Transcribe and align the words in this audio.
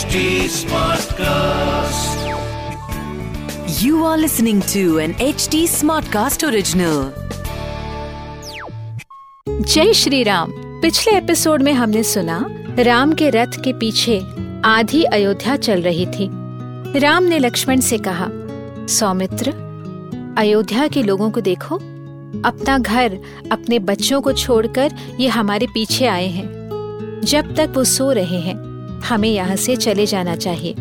HD 0.00 0.20
Smartcast. 0.48 2.20
You 3.82 4.04
are 4.04 4.16
listening 4.16 4.60
to 4.62 4.98
an 4.98 5.12
HD 5.14 5.58
Smartcast 5.72 6.44
original. 6.48 7.10
जय 9.46 9.92
श्री 9.92 10.22
राम 10.22 10.52
पिछले 10.82 11.16
episode 11.16 11.62
में 11.62 11.72
हमने 11.72 12.02
सुना, 12.02 12.38
राम 12.78 13.12
के 13.12 13.30
रथ 13.30 13.60
के 13.64 13.72
पीछे 13.72 14.18
आधी 14.64 15.02
अयोध्या 15.02 15.56
चल 15.56 15.82
रही 15.82 16.06
थी 16.06 16.30
राम 17.00 17.24
ने 17.24 17.38
लक्ष्मण 17.38 17.80
से 17.80 17.98
कहा, 17.98 18.28
सौमित्र, 18.86 19.52
अयोध्या 20.38 20.88
के 20.88 21.02
लोगों 21.02 21.30
को 21.30 21.40
देखो 21.40 21.76
अपना 22.44 22.78
घर, 22.78 23.18
अपने 23.52 23.78
बच्चों 23.78 24.22
को 24.22 24.32
छोड़कर 24.32 24.96
ये 25.20 25.28
हमारे 25.28 25.66
पीछे 25.66 26.06
आए 26.06 26.28
हैं 26.28 27.20
जब 27.24 27.54
तक 27.56 27.72
वो 27.74 27.84
सो 27.84 28.12
रहे 28.12 28.40
हैं 28.40 28.69
हमें 29.04 29.28
यहाँ 29.28 29.56
से 29.56 29.76
चले 29.76 30.06
जाना 30.06 30.36
चाहिए। 30.36 30.74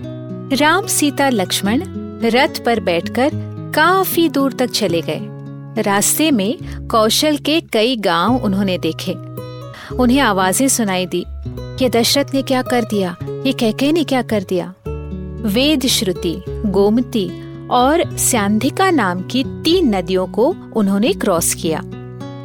राम, 0.53 0.87
सीता, 0.87 1.29
लक्ष्मण 1.29 1.83
रथ 2.23 2.63
पर 2.65 2.79
बैठकर 2.79 3.31
काफ़ी 3.75 4.29
दूर 4.29 4.53
तक 4.53 4.69
चले 4.69 5.01
गए। 5.01 5.19
रास्ते 5.81 6.31
में 6.31 6.57
कौशल 6.87 7.37
के 7.37 7.61
कई 7.61 7.95
गाँव 7.95 8.37
उन्होंने 8.37 8.77
देखे। 8.77 9.13
उन्हें 9.95 10.19
आवाज़ें 10.19 10.67
सुनाई 10.67 11.05
दी 11.05 11.25
ये 11.81 11.89
दशरथ 11.89 12.25
ने 12.33 12.41
क्या 12.41 12.61
कर 12.61 12.83
दिया? 12.83 13.15
ये 13.23 13.51
कैके 13.51 13.91
ने 13.91 14.03
क्या 14.03 14.21
कर 14.21 14.43
दिया? 14.43 14.73
वेद 15.45 15.85
श्रुति, 15.85 16.41
गोमती 16.49 17.29
और 17.67 18.17
स्यांधिका 18.17 18.91
नाम 18.91 19.21
की 19.21 19.43
तीन 19.43 19.95
नदियों 19.95 20.27
को 20.27 20.55
उन्होंने 20.75 21.13
क्रॉस 21.13 21.53
किया। 21.53 21.81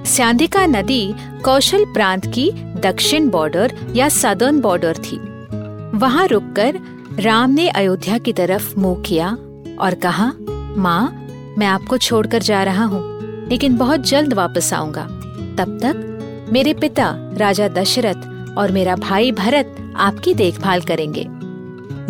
स्यांधिका 0.07 0.67
नदी 0.67 1.15
कौशल 1.45 1.85
प्रांत 1.85 2.27
की 2.27 2.51
दक्षिण 2.81 3.29
बॉर्डर 3.29 3.75
या 3.97 4.09
सदर्न 4.09 4.61
बॉर्डर 4.61 4.97
थी। 4.97 5.34
वहाँ 5.95 6.27
रुककर 6.27 6.79
राम 7.21 7.51
ने 7.51 7.69
अयोध्या 7.69 8.19
की 8.19 8.33
तरफ़ 8.33 8.79
मुँह 8.79 9.03
किया 9.03 9.29
और 9.81 9.95
कहा, 9.95 10.33
माँ, 10.77 11.27
मैं 11.59 11.67
आपको 11.67 11.99
छोड़कर 11.99 12.43
जा 12.43 12.63
रहा 12.63 12.85
हूँ, 12.85 13.03
लेकिन 13.49 13.77
बहुत 13.77 14.01
जल्द 14.01 14.33
वापस 14.33 14.73
आऊँगा। 14.73 15.03
तब 15.59 15.79
तक 15.83 16.49
मेरे 16.53 16.75
पिता, 16.75 17.15
राजा 17.35 17.69
दशरथ 17.69 18.59
और 18.59 18.73
मेरा 18.73 18.97
भाई 18.97 19.33
भरत 19.33 19.77
आपकी 19.97 20.35
देखभाल 20.35 20.81
करेंगे। 20.81 21.25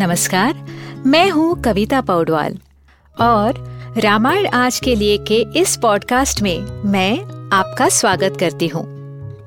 नमस्कार, 0.00 0.64
मैं 1.06 1.30
हूँ 1.30 1.62
कविता 1.62 2.00
पौडवाल 2.00 2.58
और 3.20 3.62
रामायण 3.98 4.46
आज 4.46 4.80
के 4.80 4.94
लिए 4.94 5.18
के 5.18 5.44
इस 5.56 5.76
पॉडकास्ट 5.76 6.42
में 6.42 6.82
मैं 6.84 7.24
आपका 7.52 7.88
स्वागत 7.88 8.36
करती 8.40 8.68
हूँ। 8.68 8.93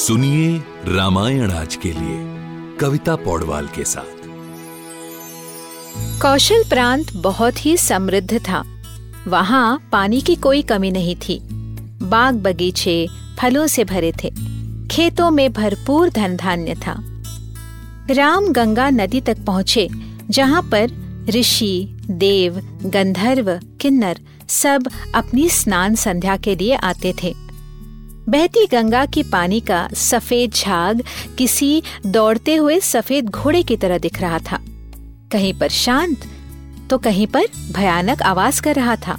सुनिए 0.00 0.62
रामायण 0.86 1.52
आज 1.52 1.76
के 1.76 1.88
लिए, 1.88 2.18
कविता 2.76 3.16
पौडवाल 3.16 3.66
के 3.66 3.84
साथ। 3.84 4.28
कौशल 6.22 6.64
प्रांत 6.68 7.06
बहुत 7.16 7.66
ही 7.66 7.76
समृद्ध 7.76 8.38
था। 8.38 8.64
वहाँ 9.28 9.88
पानी 9.92 10.20
की 10.20 10.34
कोई 10.34 10.62
कमी 10.62 10.90
नहीं 10.90 11.16
थी। 11.16 11.40
बाग 12.02 12.34
बगीचे 12.34 13.08
फलों 13.40 13.66
से 13.66 13.84
भरे 13.84 14.12
थे। 14.24 14.32
खेतों 14.90 15.30
में 15.30 15.52
भरपूर 15.52 16.10
धन 16.10 16.36
धान्य 16.36 16.74
था। 16.74 17.22
राम 18.10 18.48
गंगा 18.48 18.90
नदी 18.90 19.20
तक 19.20 19.38
पहुँचे, 19.46 19.88
जहाँ 20.30 20.62
पर 20.62 20.90
ऋषि, 21.28 21.98
देव, 22.10 22.78
गंधर्व, 22.84 23.60
किन्नर 23.80 24.20
सब 24.48 24.84
अपनी 25.14 25.48
स्नान 25.48 25.94
संध्या 25.94 26.36
के 26.36 26.56
लिए 26.56 26.74
आते 26.74 27.14
थे। 27.22 27.49
बहती 28.30 28.64
गंगा 28.66 29.04
की 29.06 29.22
पानी 29.22 29.60
का 29.60 29.88
सफ़ेद 29.94 30.52
झाग 30.52 31.02
किसी 31.38 31.82
दौड़ते 32.06 32.54
हुए 32.54 32.78
सफ़ेद 32.80 33.28
घोड़े 33.28 33.62
की 33.62 33.76
तरह 33.76 33.98
दिख 33.98 34.20
रहा 34.20 34.38
था। 34.40 34.58
कहीं 35.32 35.52
पर 35.58 35.68
शांत 35.68 36.24
तो 36.90 36.98
कहीं 36.98 37.26
पर 37.26 37.46
भयानक 37.72 38.22
आवाज़ 38.22 38.62
कर 38.62 38.74
रहा 38.74 38.96
था। 38.96 39.18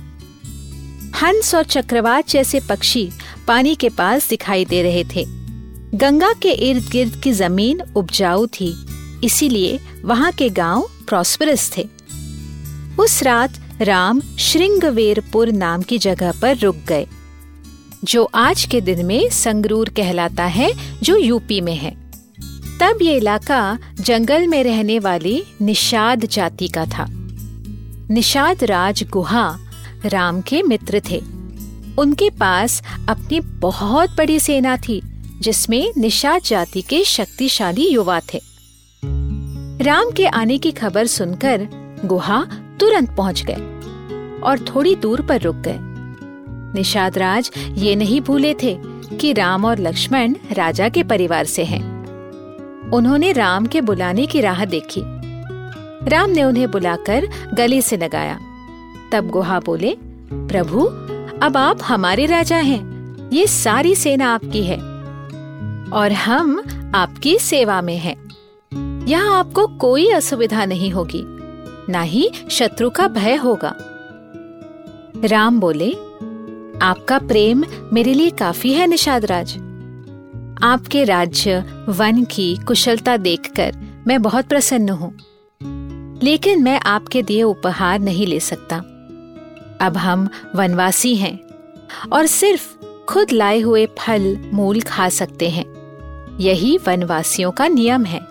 हंस 1.21 1.53
और 1.55 1.63
चक्रवात 1.63 2.29
जैसे 2.29 2.59
पक्षी 2.59 3.09
पानी 3.47 3.75
के 3.75 3.89
पास 3.89 4.29
दिखाई 4.29 4.65
दे 4.65 4.81
रहे 4.83 5.03
थे। 5.05 5.25
गंगा 5.97 6.33
के 6.33 6.51
इर्द 6.69 6.89
गिर्द 6.91 7.21
की 7.23 7.31
ज़मीन 7.33 7.81
उपजाऊ 7.95 8.47
थी, 8.49 8.73
इसीलिए 9.23 9.79
वहाँ 10.05 10.31
के 10.31 10.49
गाँव 10.49 10.89
प्रॉस्परस 11.07 11.71
थे। 11.77 11.87
उस 12.99 13.23
रात 13.23 13.59
राम 13.81 14.21
श्रृंगवेरपुर 14.39 15.51
नाम 15.51 15.81
की 15.81 15.97
जगह 15.97 16.39
पर 16.41 16.57
रुक 16.57 16.75
गए। 16.87 17.07
जो 18.03 18.29
आज 18.35 18.65
के 18.65 18.81
दिन 18.81 19.05
में 19.05 19.29
संगरूर 19.29 19.89
कहलाता 19.89 20.43
है, 20.43 20.99
जो 21.03 21.17
यूपी 21.17 21.61
में 21.61 21.75
है। 21.75 21.91
तब 22.79 22.97
ये 23.01 23.17
इलाका 23.17 23.79
जंगल 23.99 24.47
में 24.47 24.63
रहने 24.63 24.99
वाली 24.99 25.43
निषाद 25.61 26.25
जाति 26.25 26.67
का 26.67 26.85
था। 26.85 27.05
निषाद 28.09 28.63
राज 28.63 29.03
गुहा 29.09 29.59
राम 30.05 30.41
के 30.41 30.63
मित्र 30.63 31.01
थे। 31.09 31.23
उनके 31.97 32.29
पास 32.29 32.83
अपनी 33.09 33.39
बहुत 33.39 34.09
बड़ी 34.09 34.39
सेना 34.39 34.77
थी, 34.77 35.01
जिसमें 35.39 35.91
निषाद 35.97 36.41
जाति 36.41 36.81
के 36.81 37.03
शक्तिशाली 37.03 37.89
युवा 37.89 38.19
थे। 38.19 38.41
राम 39.83 40.11
के 40.11 40.25
आने 40.25 40.57
की 40.57 40.71
खबर 40.71 41.07
सुनकर 41.07 41.67
गुहा 42.05 42.47
तुरंत 42.79 43.15
पहुँच 43.15 43.43
गए 43.43 43.57
और 44.41 44.65
थोड़ी 44.75 44.95
दूर 44.95 45.21
पर 45.21 45.41
रुक 45.41 45.55
गए। 45.55 45.90
निषाद 46.75 47.17
राज 47.17 47.51
ये 47.77 47.95
नहीं 47.95 48.21
भूले 48.21 48.53
थे 48.53 48.77
कि 49.17 49.33
राम 49.33 49.65
और 49.65 49.79
लक्ष्मण 49.79 50.35
राजा 50.51 50.89
के 50.89 51.03
परिवार 51.03 51.45
से 51.45 51.63
हैं। 51.63 51.81
उन्होंने 52.93 53.31
राम 53.31 53.65
के 53.65 53.81
बुलाने 53.81 54.25
की 54.25 54.41
राह 54.41 54.63
देखी 54.65 55.01
राम 56.09 56.29
ने 56.29 56.43
उन्हें 56.43 56.69
बुलाकर 56.71 57.27
गले 57.53 57.81
से 57.81 57.97
लगाया 57.97 58.39
तब 59.11 59.29
गुहा 59.29 59.59
बोले, 59.59 59.95
प्रभु, 60.31 60.85
अब 61.41 61.57
आप 61.57 61.79
हमारे 61.83 62.25
राजा 62.25 62.57
हैं 62.57 63.29
ये 63.33 63.45
सारी 63.47 63.95
सेना 63.95 64.33
आपकी 64.33 64.63
है 64.63 64.77
और 65.93 66.11
हम 66.11 66.61
आपकी 66.95 67.37
सेवा 67.39 67.81
में 67.81 67.97
हैं। 67.97 68.15
यहाँ 69.07 69.37
आपको 69.39 69.65
कोई 69.77 70.07
असुविधा 70.11 70.65
नहीं 70.65 70.91
होगी, 70.91 71.23
न 71.89 72.01
ही 72.03 72.29
शत्रु 72.49 72.89
का 72.89 73.07
भय 73.07 73.35
होगा 73.35 73.73
राम 75.25 75.59
बोले 75.59 75.93
आपका 76.81 77.19
प्रेम 77.19 77.63
मेरे 77.93 78.13
लिए 78.13 78.29
काफ़ी 78.29 78.73
है, 78.73 78.87
निषाद 78.87 79.25
राज। 79.25 79.53
आपके 80.63 81.03
राज्य, 81.03 81.63
वन 81.89 82.23
की 82.23 82.55
कुशलता 82.55 83.17
देखकर 83.17 83.75
मैं 84.07 84.21
बहुत 84.21 84.45
प्रसन्न 84.45 84.89
हूँ। 84.89 85.17
लेकिन 86.23 86.63
मैं 86.63 86.79
आपके 86.79 87.21
दिए 87.21 87.43
उपहार 87.43 87.99
नहीं 87.99 88.27
ले 88.27 88.39
सकता। 88.39 88.75
अब 89.85 89.97
हम 89.97 90.29
वनवासी 90.55 91.15
हैं 91.15 91.39
और 92.13 92.25
सिर्फ़ 92.25 92.77
खुद 93.09 93.31
लाए 93.31 93.59
हुए 93.59 93.85
फल, 93.85 94.51
मूल 94.53 94.81
खा 94.81 95.09
सकते 95.09 95.49
हैं। 95.49 95.65
यही 96.39 96.77
वनवासियों 96.77 97.51
का 97.51 97.67
नियम 97.67 98.05
है। 98.05 98.21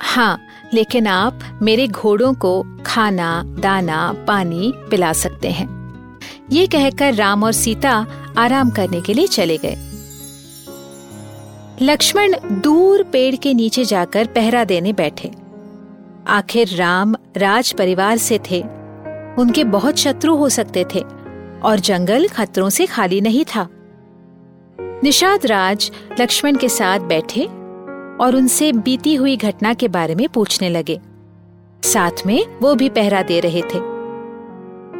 हाँ 0.00 0.40
लेकिन 0.74 1.06
आप 1.06 1.38
मेरे 1.62 1.88
घोड़ों 1.88 2.34
को 2.34 2.66
खाना, 2.86 3.42
दाना, 3.46 4.14
पानी 4.28 4.72
पिला 4.90 5.12
सकते 5.12 5.50
हैं। 5.50 5.83
ये 6.52 6.66
कहकर 6.66 7.14
राम 7.14 7.44
और 7.44 7.52
सीता 7.52 8.06
आराम 8.38 8.70
करने 8.70 9.00
के 9.00 9.14
लिए 9.14 9.26
चले 9.26 9.58
गए। 9.58 9.76
लक्ष्मण 11.82 12.34
दूर 12.52 13.02
पेड़ 13.02 13.36
के 13.36 13.54
नीचे 13.54 13.84
जाकर 13.84 14.26
पहरा 14.26 14.64
देने 14.64 14.92
बैठे। 14.92 15.30
आखिर 16.26 16.68
राम 16.68 17.16
राज 17.36 17.72
परिवार 17.72 18.16
से 18.16 18.40
थे। 18.50 18.60
उनके 19.38 19.64
बहुत 19.64 19.96
शत्रु 19.96 20.36
हो 20.36 20.48
सकते 20.48 20.84
थे 20.94 21.00
और 21.62 21.80
जंगल 21.80 22.28
खतरों 22.28 22.70
से 22.70 22.86
खाली 22.86 23.20
नहीं 23.20 23.44
था। 23.44 23.68
निषाद 24.80 25.46
राज 25.46 25.90
लक्ष्मण 26.20 26.56
के 26.56 26.68
साथ 26.68 27.00
बैठे 27.00 27.44
और 28.20 28.36
उनसे 28.36 28.72
बीती 28.72 29.14
हुई 29.14 29.36
घटना 29.36 29.74
के 29.74 29.88
बारे 29.88 30.14
में 30.14 30.28
पूछने 30.28 30.68
लगे। 30.68 31.00
साथ 31.82 32.26
में 32.26 32.46
वो 32.62 32.74
भी 32.74 32.88
पहरा 32.88 33.22
दे 33.22 33.40
रहे 33.40 33.62
थे। 33.62 33.93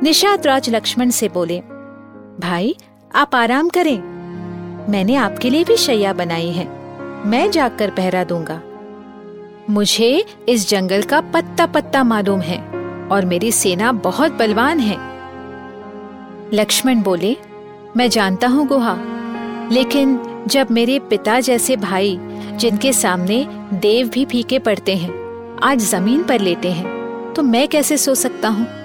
निषाद 0.02 0.46
राज 0.46 0.69
लक्ष्मण 0.70 1.11
से 1.11 1.29
बोले, 1.29 1.61
भाई, 2.41 2.75
आप 3.14 3.35
आराम 3.35 3.69
करें। 3.69 3.99
मैंने 4.88 5.14
आपके 5.14 5.50
लिए 5.50 5.64
भी 5.64 5.76
शैया 5.76 6.12
बनाई 6.12 6.50
है। 6.50 6.67
मैं 7.26 7.50
जाकर 7.50 7.91
पहरा 7.91 8.25
दूँगा। 8.25 8.61
मुझे 9.70 10.25
इस 10.49 10.69
जंगल 10.69 11.02
का 11.02 11.20
पत्ता 11.20 11.67
पत्ता 11.67 12.05
मालूम 12.05 12.41
है 12.41 12.58
और 13.08 13.25
मेरी 13.25 13.52
सेना 13.52 13.93
बहुत 13.93 14.32
बलवान 14.32 14.79
है। 14.79 14.96
लक्ष्मण 16.52 17.02
बोले, 17.02 17.37
मैं 17.96 18.11
जानता 18.11 18.46
हूँ 18.46 18.67
गुहा, 18.67 18.96
लेकिन 19.73 20.20
जब 20.49 20.70
मेरे 20.70 20.99
पिता 21.00 21.41
जैसे 21.41 21.76
भाई, 21.76 22.19
जिनके 22.55 22.93
सामने 22.93 23.46
देव 23.75 24.08
भी 24.08 24.25
फीके 24.25 24.58
पड़ते 24.58 24.96
हैं, 24.96 25.12
आज 25.62 25.81
ज़मीन 25.81 26.23
पर 26.23 26.41
लेटे 26.41 26.70
हैं 26.70 27.32
तो 27.35 27.43
मैं 27.43 27.69
कैसे 27.69 27.96
सो 27.96 28.14
सकता 28.14 28.49
हूँ? 28.49 28.83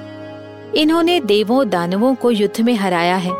इन्होंने 0.75 1.19
देवों 1.19 1.69
दानवों 1.69 2.15
को 2.15 2.31
युद्ध 2.31 2.61
में 2.61 2.75
हराया 2.75 3.15
है। 3.15 3.31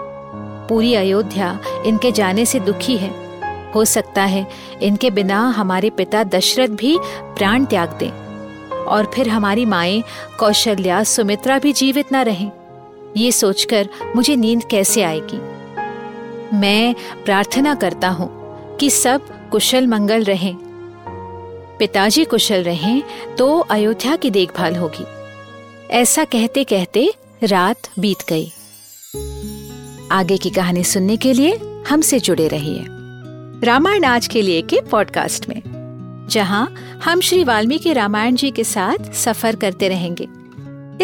पूरी 0.68 0.94
अयोध्या 0.94 1.60
इनके 1.86 2.12
जाने 2.12 2.46
से 2.46 2.60
दुखी 2.60 2.98
है। 2.98 3.30
हो 3.76 3.86
सकता 3.86 4.24
है 4.24 4.48
इनके 4.82 5.10
बिना 5.10 5.50
हमारे 5.50 5.90
पिता 5.90 6.24
दशरथ 6.24 6.68
भी 6.68 6.98
प्राण 7.04 7.66
त्याग 7.66 7.90
दें 7.90 8.12
और 8.86 9.12
फिर 9.14 9.30
हमारी 9.30 9.66
माए 9.66 10.04
कौशल्या 10.40 11.04
सुमित्रा 11.04 11.60
भी 11.60 11.74
जीवित 11.74 12.14
न 12.14 12.16
रहें। 12.16 12.52
ये 13.18 13.32
सोचकर 13.32 13.90
मुझे 14.16 14.36
नींद 14.36 14.64
कैसे 14.64 15.04
आएगी? 15.04 15.38
मैं 16.58 16.96
प्रार्थना 17.26 17.76
करता 17.76 18.10
हूँ 18.10 18.30
कि 18.78 18.90
सब 18.90 19.50
कुशल 19.50 19.88
मंगल 19.88 20.24
रहें। 20.24 20.56
पिताजी 21.80 22.26
कुशल 22.26 22.64
रहें 22.64 23.04
तो 23.38 23.60
अयोध्या 23.60 24.16
की 24.16 24.32
देखभाल 24.32 24.76
होगी। 24.76 25.19
ऐसा 25.92 26.24
कहते 26.24 26.64
कहते 26.64 27.14
रात 27.44 27.90
बीत 28.00 28.18
गई। 28.30 28.52
आगे 30.12 30.38
की 30.38 30.50
कहानी 30.50 30.84
सुनने 30.84 31.18
के 31.18 31.34
लिए 31.34 31.60
हमसे 31.90 32.20
जुड़े 32.20 32.48
रहिए 32.48 32.86
रामायण 33.64 34.04
आज 34.04 34.28
के 34.28 34.42
लिए 34.42 34.62
के 34.62 34.82
पॉडकास्ट 34.82 35.50
में, 35.50 35.62
जहाँ 36.30 36.74
हम 37.04 37.22
श्री 37.22 37.44
वाल्मीकि 37.44 37.94
रामायण 37.94 38.36
जी 38.36 38.52
के 38.52 38.64
साथ 38.64 39.14
सफ़र 39.14 39.56
करते 39.56 39.88
रहेंगे। 39.88 40.28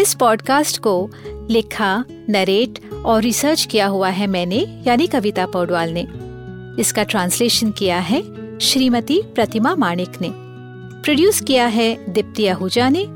इस 0.02 0.14
पॉडकास्ट 0.14 0.78
को 0.78 1.10
लिखा 1.50 2.04
नरेट 2.10 2.78
और 3.04 3.22
रिसर्च 3.22 3.64
किया 3.64 3.86
हुआ 3.86 4.08
है 4.08 4.26
मैंने, 4.26 4.82
यानी 4.86 5.06
कविता 5.06 5.46
पौडवाल 5.46 5.90
ने। 5.90 6.06
इसका 6.80 7.02
ट्रांसलेशन 7.02 7.70
किया 7.70 7.98
है 7.98 8.22
श्रीमती 8.58 9.22
प्रतिमा 9.22 9.74
माणिक 9.74 10.20
ने। 10.20 10.30
प्रोड्यूस 11.02 11.40
किया 11.40 11.66
है 11.66 12.12
दीप्ति 12.12 12.46
आहूजा 12.46 12.88
ने। 12.88 13.15